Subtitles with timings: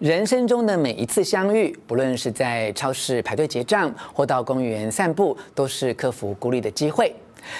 [0.00, 7.14] 人生中的每一次相遇，不论是在超市排队结账，或到公园散步，都是克服孤立的机会。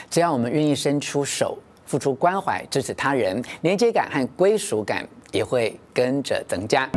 [0.09, 6.89] 只要我们愿意伸出手，付出关怀，支持他人，连接感和归属感也会跟着增加。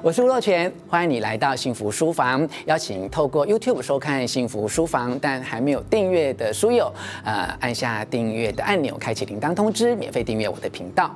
[0.00, 2.48] 我是吴若权，欢迎你来到幸福书房。
[2.66, 6.92] 邀请透过 YouTube 收看幸福书房，但还没有订阅的书友，
[7.24, 11.10] 呃，按下订阅的按钮，开启铃铛通知，免费订阅我的频道。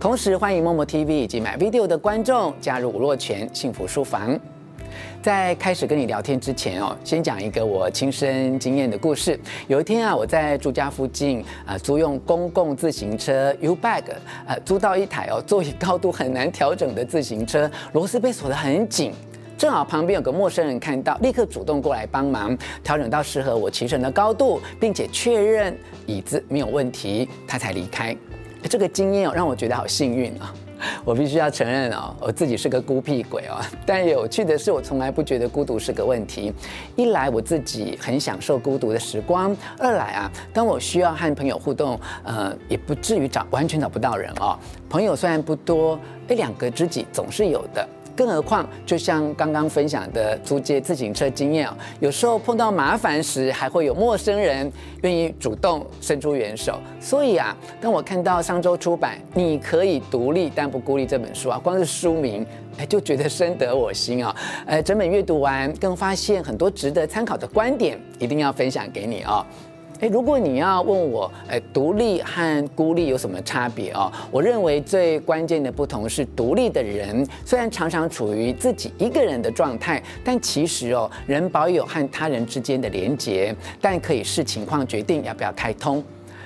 [0.00, 4.38] 同时，欢迎默默 TV 以及 MyVideo 的观众加入吴若权幸福书房。
[5.22, 9.38] 在开始跟你聊天之前哦，先讲一个我亲身经验的故事。
[9.66, 14.04] 有一天啊，我在住家附近啊租用公共自行车 U-Bike，
[14.46, 19.12] 呃，租到一台哦座椅高度很难调整的自行车，螺丝被锁得很紧。
[19.56, 28.16] 正好旁边有个陌生人看到，立刻主动过来帮忙调整到适合我骑乘的高度，并且确认椅子没有问题，他才离开。
[28.70, 30.54] 这个经验哦，让我觉得好幸运啊。
[31.04, 33.60] 我必须要承认哦，我自己是个孤僻鬼哦。
[33.84, 36.52] 但有趣的是，我从来不觉得孤独是个问题。
[36.96, 44.58] 一来我自己很享受孤独的时光；二来啊，当我需要和朋友互动，呃，也不至于找完全找不到人哦。
[44.88, 45.98] 朋友虽然不多，
[46.28, 47.86] 一两个知己总是有的。
[48.18, 51.68] 更何况，就像刚刚分享的租借自行车经验，
[52.00, 54.68] 有时候碰到麻烦时，还会有陌生人
[55.02, 56.80] 愿意主动伸出援手。
[56.98, 62.44] 所以啊，当我看到上周出版《你可以独立但不孤立》这本书啊，光是书名，
[62.76, 64.34] 哎，就觉得深得我心啊。
[64.66, 69.46] 呃，整本阅读完，更发现很多值得参考的观点，一定要分享给你啊。
[70.00, 74.12] 诶，如果你要问我，诶，独立和孤立有什么差别哦？
[74.30, 86.02] 我认为最关键的不同是，独立的人虽然常常处于自己一个人的状态，但其实哦，人保有和他人之间的连结，但可以视情况决定要不要开通。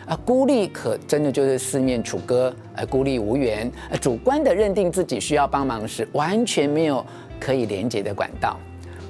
[0.06, 7.04] 啊，孤立可真的就是四面楚歌，呃，孤立无援，主观的认定自己需要帮忙时，完全没有
[7.38, 8.56] 可以连接的管道。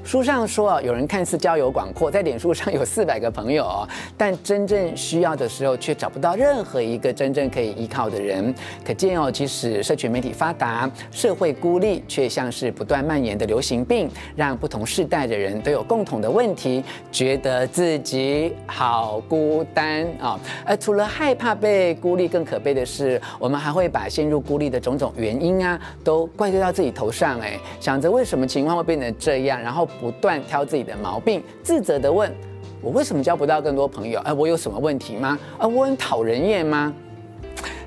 [0.04, 3.86] 书上说，有人看似交友广阔， 在脸书上有四百个朋友，
[4.16, 8.52] 但真正需要的时候却找不到任何一个真正可以依靠的人。
[8.84, 16.82] 可见哦，即使社群媒体发达，社会孤立却像是不断蔓延的流行病，让不同世代的人都有共同的问题，
[17.12, 20.38] 觉得自己好孤单啊。
[20.66, 27.38] 而除了害怕被孤立，更可悲的是，我们还会把陷入孤立的种种原因啊，都怪罪到自己头上。
[27.40, 29.88] 哎，想着为什么情况会变成这样，然后。
[30.00, 32.32] 不断挑自己的毛病，自责地问
[32.80, 34.20] ：“我为什么交不到更多朋友？
[34.20, 35.38] 哎，我有什么问题吗？
[35.58, 36.92] 啊，我很讨人厌吗？”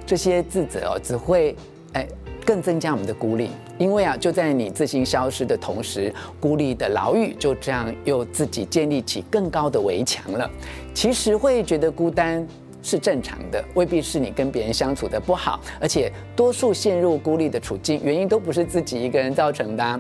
[0.06, 1.56] 这些自责哦，只会
[1.94, 2.08] 哎
[2.46, 3.50] 更增加我们的孤立。
[3.78, 10.50] 因为啊，就在你自信消失的同时，孤立的牢狱就这样又自己建立起更高的围墙了。
[10.94, 12.48] 其实会觉得孤单
[12.86, 20.00] 是正常的，未必是你跟别人相处得不好，而且多数陷入孤立的处境，原因都不是自己一个人造成的。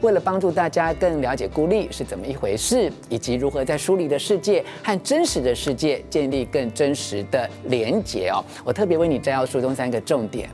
[0.00, 10.50] 为了帮助大家更了解孤立是怎么一回事，以及如何在疏离的世界和真实的世界建立更真实的连结哦，我特别为你摘要书中三个重点：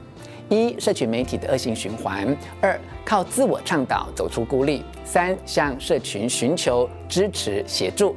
[0.51, 2.29] 一、社群媒体的恶性循环；
[2.61, 8.15] 二、靠自我倡导走出孤立；三、向社群寻求支持协助。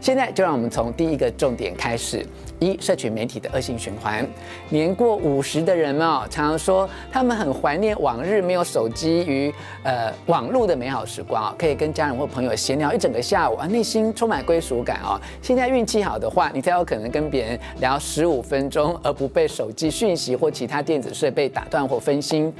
[0.00, 2.24] 现在就让我们从第一个重点开始。
[2.60, 4.26] 一、社群媒体的恶性循环，
[4.70, 9.52] 年过五十的人们哦，常常说他们很怀念往日没有手机与
[9.82, 15.20] 呃网络的美好时光哦，可以跟家人或朋友闲聊一整个下午啊，内心充满归属感哦。
[15.42, 22.54] 现在运气好的话，你才有可能跟别人聊十五分钟，而不被手机讯息或其他电子设备打断或分心。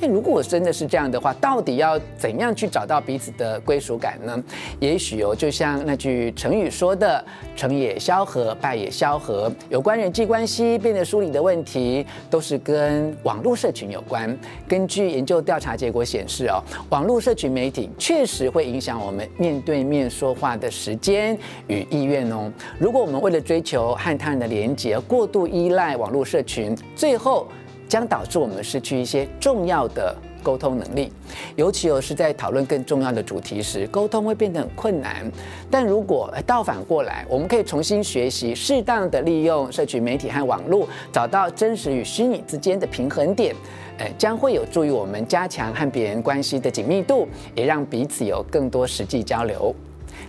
[0.00, 4.42] 那如果真的是这样的话，到底要怎样去找到彼此的归属感呢？
[4.78, 7.22] 也许哦，就像那句成语说的
[7.54, 14.34] “成也萧何，败也萧何”，有关人际关系变得疏离的问题，都是跟网络社群有关。
[14.66, 22.50] 根据研究调查结果显示哦，网络社群媒体确实会影响我们面对面说话的时间与意愿哦。
[22.78, 27.46] 如果我们为了追求和他人的连结，过度依赖网络社群，最后，
[27.90, 31.12] 将导致我们失去一些重要的沟通能力，
[31.56, 35.30] 尤其有是在讨论更重要的主题时，沟通会变得很困难。
[35.68, 43.52] 但如果倒反过来，我们可以重新学习，适当的利用社群媒体和网络，找到真实与虚拟之间的平衡点，
[43.98, 47.26] 呃，将会有助于我们加强和别人关系的紧密度，
[47.56, 49.74] 也让彼此有更多实际交流。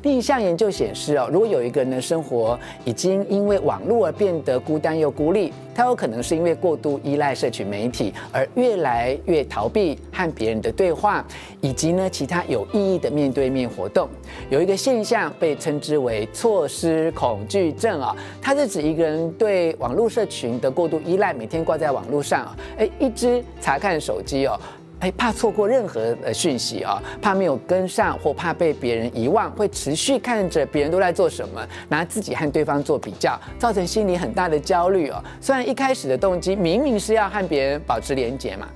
[0.04, 11.24] 另一项研究显示哦，如果有一个人的生活已经因为网络而变得孤单又孤立，他有可能是因为过度依赖社群媒体而越来越逃避和别人的对话，
[11.62, 14.10] 以及呢其他有意义的面对面活动。
[14.50, 24.60] 有一个现象被称之为错失恐惧症啊，它是指一个人对网络社群的过度依赖，每天挂在网络上，哎，一直查看手机哦。
[25.02, 35.22] 哎，怕错过任何的讯息啊，怕没有跟上，或怕被别人遗忘，会持续看着别人都在做什么，拿自己和对方做比较，造成心里很大的焦虑哦。
[35.42, 38.68] 虽然一开始的动机明明是要和别人保持连结嘛，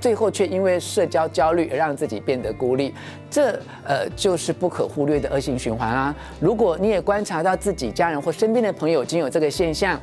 [0.00, 2.94] 最后却因为社交焦虑而让自己变得孤立，
[3.30, 3.52] 这
[3.84, 6.14] 呃就是不可忽略的恶性循环啦。
[6.40, 10.00] 如果你也观察到自己家人或身边的朋友已经有这个现象，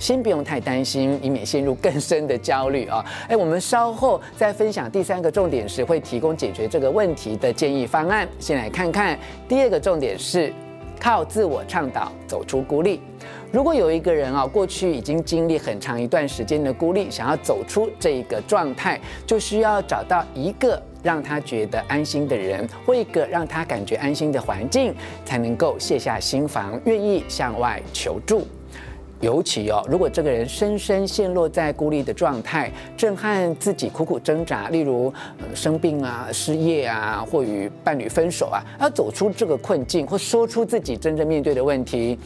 [0.00, 3.04] 先不用太担心，以免陷入更深的焦虑啊！
[3.28, 8.26] 哎，我们稍后在分享第三个重点时，会提供解决这个问题的建议方案。
[8.38, 9.16] 先来看看
[9.46, 10.50] 第二个重点是，
[10.98, 13.02] 靠自我倡导走出孤立。
[13.52, 24.94] 如果有一个人啊，过去已经经历很长一段时间的孤立，想要走出这一个状态，就需要找到一个让他觉得安心的人，或一个让他感觉安心的环境，
[25.26, 28.46] 才能够卸下心防，愿意向外求助。
[29.20, 35.12] 尤其哦，如果这个人深深陷落在孤立的状态，震撼自己苦苦挣扎，例如
[35.54, 42.18] 生病啊、失业啊，或与伴侣分手啊，要走出这个困境，或说出自己真正面对的问题。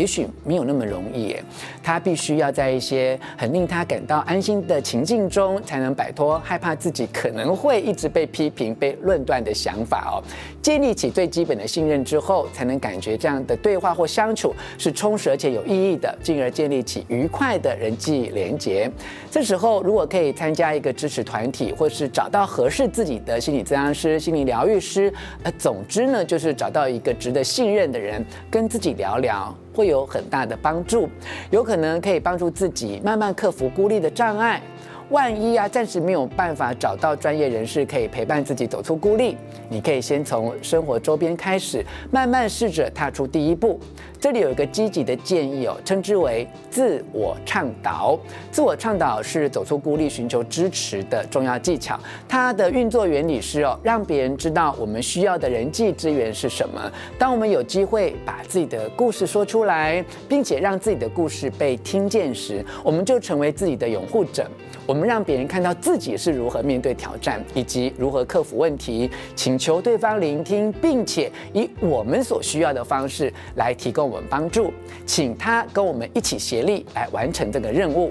[0.00, 1.36] 也许没有那么容易，
[1.82, 10.24] 他必须要在一些很令他感到安心的情境中，才能摆脱害怕自己可能会一直被批评、被论断的想法哦。
[10.62, 18.90] 建立起最基本的信任之后，才能感觉这样的对话或相处是充实而且有意义的，进而建立起愉快的人际连结。
[19.30, 25.12] 这时候，如果可以参加一个支持团体，或是找到合适自己的心理咨商师、心理疗愈师，
[25.42, 29.54] 呃，总之呢，就是找到一个值得信任的人，跟自己聊聊。
[29.74, 31.08] 会有很大的帮助，
[31.50, 34.60] 有可能可以帮助自己慢慢克服孤立的障碍。
[35.10, 39.36] 万一啊，暂时没有办法找到专业人士可以陪伴自己走出孤立，
[39.68, 43.78] 你可以先从生活周边开始，慢慢试着踏出第一步。
[44.20, 48.16] 这里有一个积极的建议哦，称之为自我倡导。
[48.52, 51.98] 自我倡导是走出孤立、寻求支持的重要技巧。
[52.28, 56.80] 它的运作原理是哦，让别人知道我们需要的人际资源是什么。
[57.18, 64.46] 当我们有机会把自己的故事说出来，并且让自己的故事被听见时，我们就成为自己的拥护者。
[64.90, 74.72] 我们让别人看到自己是如何面对挑战，以及如何克服问题，请求对方聆听，并且以我们所需要的方式来提供我们帮助，
[75.06, 78.10] 请他跟我们一起协力来完成这个任务。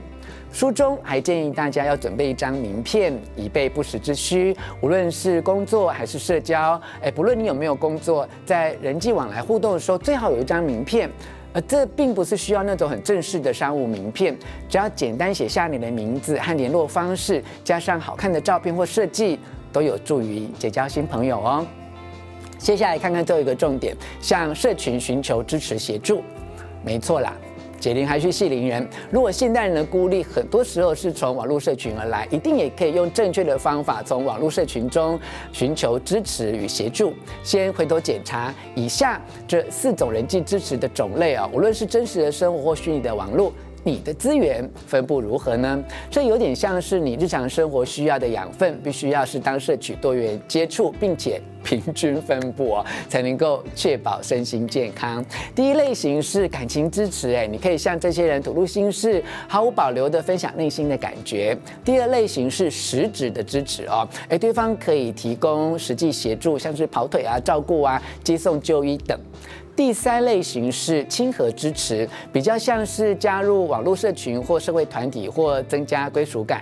[0.54, 4.56] 书中还建议大家要准备一张名片，以备不时之需。
[4.82, 11.10] 无论是工作还是社交，哎，不论你有没有工作，在人际往来互动的时候，最好有一张名片。
[11.52, 14.38] 而这并不是需要那种很正式的商务名片，
[14.68, 19.40] 只要简单写下你的名字和联络方式，加上好看的照片或设计，
[19.72, 21.66] 都有助于结交新朋友哦。
[22.58, 26.22] 接下来看看最后一个重点，向社群寻求支持协助，
[26.84, 27.34] 没错啦。
[27.80, 28.88] 解铃还需系铃人。
[29.10, 35.20] 如果现代人的孤立很多时候是从网络社群而来，一定也可以用正确的方法从网络社群中
[35.52, 37.14] 寻求支持与协助。
[37.44, 43.52] 先回头检查以下这四种人际支持的种类啊，无论是真实的生活或虚拟的网络。
[43.90, 45.84] 你的资源分布如何呢？
[46.12, 55.26] 这有点像是你日常生活需要的养分，必须要适当摄取、多元接触，并且平均分布哦，才能够确保身心健康。
[55.56, 61.58] 第一类型是感情支持，哎，你可以向这些人吐露心事，毫无保留地分享内心的感觉。
[61.84, 69.20] 第二类型是实质的支持哦，哎，对方可以提供实际协助，像是跑腿啊、照顾啊、接送就医等。
[69.80, 76.62] 第三类型是亲和支持，比较像是加入网络社群或社会团体，或增加归属感。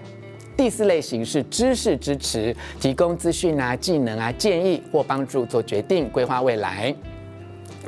[0.55, 6.93] 第四类型是知识支持，提供资讯啊、技能啊、建议或帮助做决定、规划未来。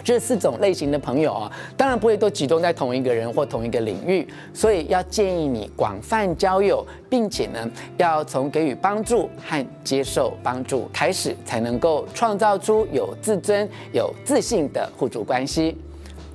[0.03, 15.77] 这四种类型的朋友啊，当然不会都集中在同一个人或同一个领域，所以要建议你广泛交友，并且呢，要从给予帮助和接受帮助开始，才能够创造出有自尊、有自信的互助关系。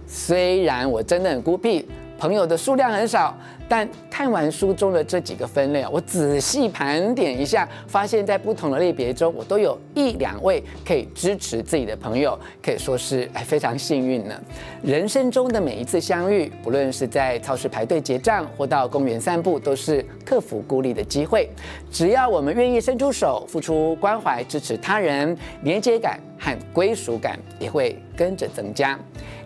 [0.06, 1.86] 虽然我真的很孤僻，
[2.18, 3.36] 朋友的数量很少。
[3.68, 14.34] 但看完书中的这几个分类啊，我仔细盘点一下，发现在不同的类别中，我都有一两位可以支持自己的朋友，可以说是哎非常幸运呢。
[14.82, 21.48] 人生中的每一次相遇，不论是在超市排队结账，或到公园散步，都是克服孤立的机会。
[21.90, 28.98] 只要我们愿意伸出手，付出关怀，支持他人，连接感和归属感也会跟着增加。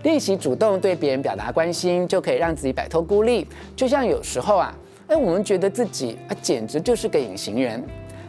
[0.05, 3.47] 练习主动对别人表达关心，就可以让自己摆脱孤立。
[3.75, 4.75] 就像有时候啊，
[5.09, 7.83] 哎，我们觉得自己啊，简直就是个隐形人。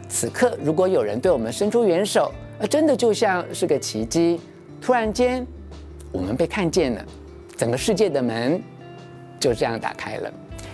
[0.08, 4.40] 此刻，如果有人对我们伸出援手，啊，真的就像是个奇迹。
[4.80, 5.46] 突然间，
[6.10, 7.04] 我们被看见了，
[7.56, 8.62] 整个世界的门
[9.38, 10.32] 就这样打开了。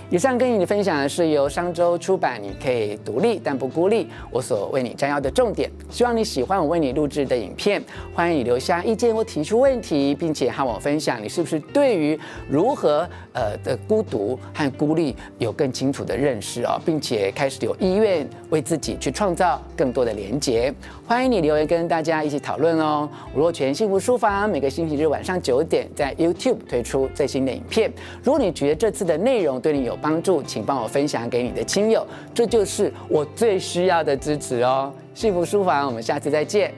[0.09, 4.07] 以上跟你的分享的是由商周出版，你可以独立但不孤立。
[4.31, 7.83] 我所为你摘要的重点，希望你喜欢我为你录制的影片。
[8.15, 12.17] 欢迎你留下意见或提出问题，并且和我分享你是不是对于
[12.49, 20.73] 如何呃的孤独和孤立有更清楚的认识哦，并且开始有意愿为自己去创造更多的连结。
[21.05, 23.09] 欢迎你留言跟大家一起讨论哦。
[23.35, 27.93] 吴若权幸福书房每个星期日晚上九点在 YouTube 推出最新的影片。
[28.23, 34.93] 如果你觉得这次的内容对你有帮助，请帮我分享给你的亲友，这就是我最需要的支持哦。
[35.15, 36.73] 幸福书房，我们下次再见。